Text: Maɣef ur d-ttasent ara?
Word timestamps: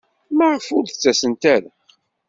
Maɣef 0.37 0.65
ur 0.77 0.83
d-ttasent 0.85 1.43
ara? 1.55 1.71